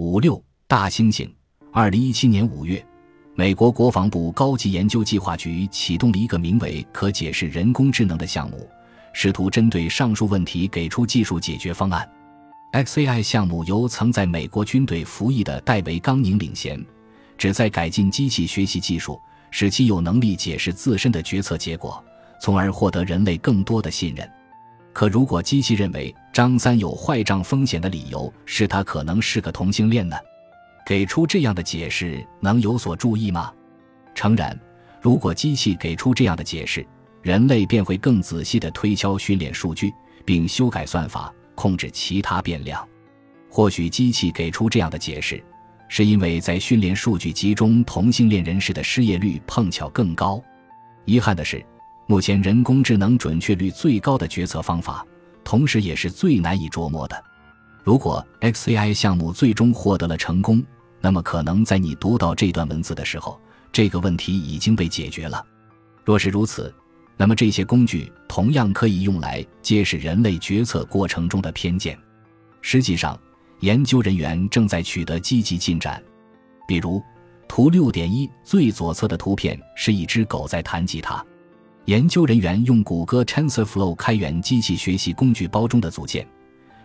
[0.00, 1.30] 五六大猩猩。
[1.70, 2.82] 二零一七年五月，
[3.34, 8.66] 美国国防部高级研究计划局启动了一个名为“可解释人工智能”的项目，
[9.12, 12.10] 试图针对上述问题给出技术解决方案。
[12.72, 16.82] XAI 项目由曾在美国军队服役的戴维·冈宁领衔，
[17.36, 19.20] 旨在改进机器学习技术，
[19.50, 22.02] 使其有能力解释自身的决策结果，
[22.40, 24.26] 从而获得人类更多的信任。
[24.94, 30.16] 可如果机器认为张三有坏账风险的理由是他可能是个同性恋呢？
[30.86, 33.52] 给出这样的解释能有所注意吗？
[34.14, 34.58] 诚然，
[35.00, 36.86] 如果机器给出这样的解释，
[37.22, 39.92] 人类便会更仔细地推敲训练数据，
[40.24, 42.86] 并修改算法，控制其他变量。
[43.48, 45.42] 或许机器给出这样的解释，
[45.88, 50.42] 是因为在训练数据集中，同性恋人士的失业率碰巧更高。
[51.04, 51.64] 遗憾的是。
[52.06, 55.06] 目前人工智能准确率最高的决策方法，
[55.50, 57.24] 同时也是最难以琢磨的。
[57.82, 60.64] 如果 XAI 项目最终获得了成功，
[61.00, 63.36] 那么可能在你读到这段文字的时候，
[63.72, 65.44] 这个问题已经被解决了。
[66.04, 66.72] 若是如此，
[67.16, 71.98] 那么这些工具同样可以用来揭示人类决策过程中的偏见。
[72.62, 73.18] 实际上，
[73.58, 76.00] 研究人员正在取得积极进展。
[76.68, 77.02] 比如，
[77.48, 81.26] 图六点一最左侧的图片是一只狗在弹吉他。
[81.90, 86.24] 研究人员用谷歌 TensorFlow 开源机器学习工具包中的组件，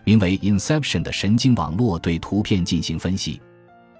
[0.02, 3.40] 名为 Inception 的神经网络对图片进行分析。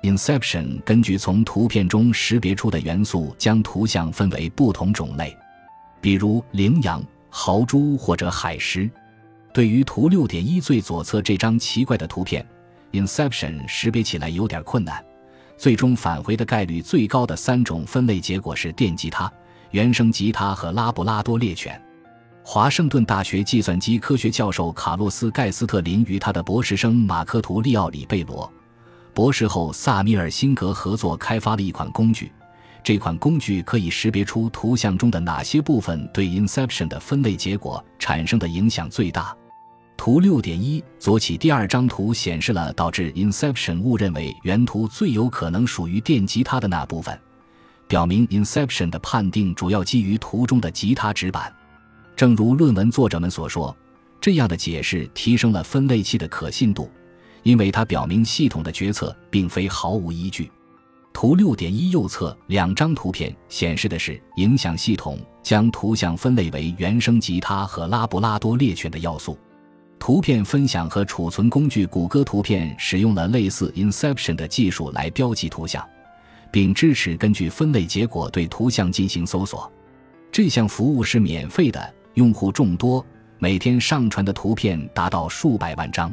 [0.02, 5.32] Inception 根据从图片中识别出的元素，将图像分为不同种类，
[6.00, 8.90] 比如羚羊、豪猪或者海狮。
[9.54, 12.44] 对于图六点一最左侧这张奇怪的图片
[12.90, 15.00] ，Inception 识别起来有点困难。
[15.56, 19.32] 最终返回的概率最高的三种分类结果是电吉他。
[19.70, 21.80] 原声吉他和拉布拉多猎犬。
[22.42, 28.50] 华盛顿大学计算机科学教授卡洛斯·盖斯特林与他的博士生马克图利奥里贝罗
[29.12, 32.30] 博士后萨米尔辛格合作开发了一款工具。
[32.84, 39.36] 这款工具可以识别出图像中的哪些部分对 Inception 的分类结果产生的影响最大。
[39.96, 47.18] 图六点一左起第二张图显示了导致 Inception 误认为原图最有可能属于电吉他的那部分。
[47.88, 51.54] 表明 Inception 的判定主要基于图中的吉他指板，
[52.16, 53.74] 正如论文作者们所说，
[54.20, 56.90] 这样的解释提升了分类器的可信度，
[57.44, 60.50] 因为它表明系统的决策并非毫无依据。
[61.12, 69.38] 图六点一右侧两张图片显示的是影响系统将图像分类为原声吉他和拉布拉多猎犬的要素。
[69.98, 75.82] 图片分享和储存工具谷歌图片使用了类似 Inception 的技术来标记图像。
[76.56, 79.70] 并支持根据分类结果对图像进行搜索。
[80.32, 83.04] 这项服务是免费的，用户众多，
[83.38, 86.10] 每天上传的图片达到数百万张。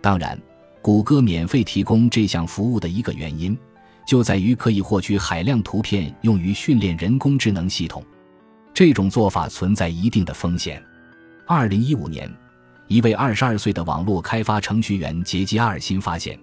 [0.00, 0.40] 当然，
[0.80, 3.58] 谷歌免费提供这项服务的一个原因，
[4.06, 8.04] 就在于可以获取海量图片用于训练人工智能系统。
[8.72, 10.80] 这种做法存在一定的风险。
[11.44, 12.32] 二零一五年，
[12.86, 16.38] 一位二十二岁的网络开发程序员杰基阿尔辛发现。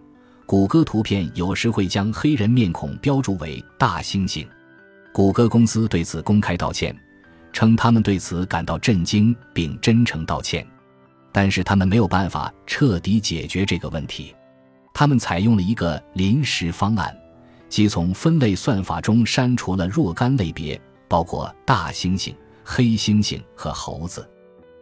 [0.49, 4.47] 谷歌图片有时会将黑人面孔标注为大猩猩，
[5.13, 6.91] 谷歌公司对此公开道歉，
[7.53, 10.65] 称他们对此感到震惊并真诚道歉，
[11.31, 14.35] 但是他们没有办法彻底解决这个问题。
[14.91, 17.15] 他们采用了一个临时方案，
[17.69, 22.33] 即从分类算法中删除了若干类别，包括大猩猩、
[22.63, 24.27] 黑猩猩和猴子。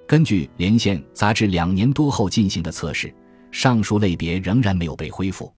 [0.07, 3.13] 根据《连线》杂志两年多后进行的测试，
[3.51, 5.53] 上述类别仍然没有被恢复。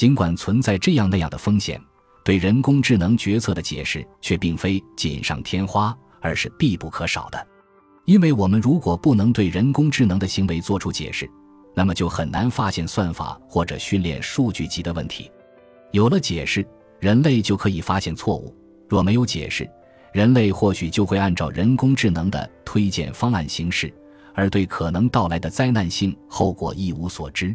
[0.00, 1.78] 尽管存在这样那样的风险，
[2.24, 7.46] 对人工智能决策的解释却并非锦上添花，而是必不可少的。
[8.06, 11.30] 因为我们如果不能对人工智能的行为做出解释，
[11.74, 15.30] 那么就很难发现算法或者训练数据集的问题。
[15.92, 16.66] 有了解释，
[16.98, 18.50] 人类就可以发现错误；
[18.88, 19.68] 若没有解释，
[20.14, 23.92] 人类或许就会按照人工智能的推荐方案行事，
[24.34, 27.54] 而对可能到来的灾难性后果一无所知。